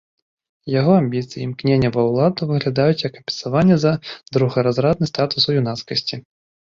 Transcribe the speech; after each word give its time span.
Яго 0.79 0.91
амбіцыі 1.01 1.37
і 1.39 1.43
імкненне 1.47 1.91
ва 1.97 2.05
ўладу 2.07 2.47
выглядаюць 2.51 2.97
як 3.07 3.11
кампенсаванне 3.17 3.77
за 3.85 3.91
другаразрадны 4.35 5.05
статус 5.15 5.43
у 5.51 5.57
юнацкасці. 5.61 6.15